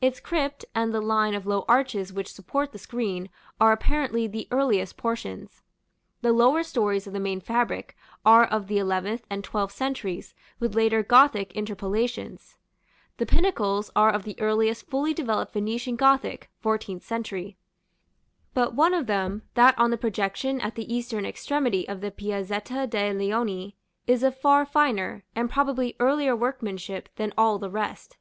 Its 0.00 0.20
crypt, 0.20 0.64
and 0.74 0.94
the 0.94 1.02
line 1.02 1.34
of 1.34 1.44
low 1.46 1.66
arches 1.68 2.10
which 2.10 2.32
support 2.32 2.72
the 2.72 2.78
screen, 2.78 3.28
are 3.60 3.72
apparently 3.72 4.26
the 4.26 4.48
earliest 4.50 4.96
portions; 4.96 5.60
the 6.22 6.32
lower 6.32 6.62
stories 6.62 7.06
of 7.06 7.12
the 7.12 7.20
main 7.20 7.42
fabric 7.42 7.94
are 8.24 8.46
of 8.46 8.68
the 8.68 8.78
eleventh 8.78 9.26
and 9.28 9.44
twelfth 9.44 9.74
centuries, 9.76 10.34
with 10.58 10.74
later 10.74 11.02
Gothic 11.02 11.52
interpolations; 11.52 12.56
the 13.18 13.26
pinnacles 13.26 13.90
are 13.94 14.08
of 14.08 14.22
the 14.22 14.40
earliest 14.40 14.86
fully 14.86 15.12
developed 15.12 15.52
Venetian 15.52 15.96
Gothic 15.96 16.48
(fourteenth 16.62 17.02
century); 17.02 17.58
but 18.54 18.72
one 18.72 18.94
of 18.94 19.06
them, 19.06 19.42
that 19.56 19.78
on 19.78 19.90
the 19.90 19.98
projection 19.98 20.58
at 20.58 20.74
the 20.74 20.90
eastern 20.90 21.26
extremity 21.26 21.86
of 21.86 22.00
the 22.00 22.10
Piazzetta 22.10 22.86
de 22.88 23.12
Leoni, 23.12 23.76
is 24.06 24.22
of 24.22 24.38
far 24.38 24.64
finer, 24.64 25.22
and 25.34 25.50
probably 25.50 25.94
earlier 26.00 26.34
workmanship 26.34 27.10
than 27.16 27.34
all 27.36 27.58
the 27.58 27.68
rest. 27.68 28.16